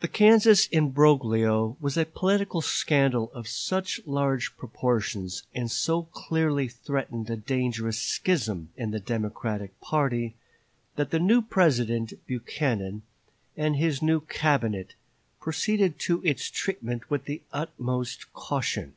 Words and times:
The 0.00 0.08
Kansas 0.08 0.66
imbroglio 0.66 1.74
was 1.80 1.96
a 1.96 2.04
political 2.04 2.60
scandal 2.60 3.32
of 3.32 3.48
such 3.48 3.98
large 4.04 4.54
proportions, 4.58 5.44
and 5.54 5.70
so 5.70 6.02
clearly 6.02 6.68
threatened 6.68 7.30
a 7.30 7.36
dangerous 7.36 7.98
schism 7.98 8.68
in 8.76 8.90
the 8.90 9.00
Democratic 9.00 9.80
party, 9.80 10.34
that 10.96 11.10
the 11.10 11.18
new 11.20 11.40
President, 11.40 12.12
Buchanan, 12.26 13.00
and 13.56 13.76
his 13.76 14.02
new 14.02 14.20
Cabinet, 14.20 14.92
proceeded 15.40 15.98
to 16.00 16.20
its 16.22 16.50
treatment 16.50 17.08
with 17.08 17.24
the 17.24 17.40
utmost 17.50 18.30
caution. 18.34 18.92